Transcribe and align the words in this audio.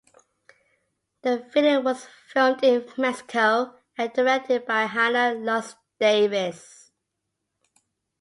The 1.21 1.47
video 1.53 1.79
was 1.81 2.07
filmed 2.25 2.63
in 2.63 2.83
Mexico 2.97 3.75
and 3.95 4.11
directed 4.11 4.65
by 4.65 4.85
Hannah 4.87 5.39
Lux 5.39 5.75
Davis. 5.99 6.89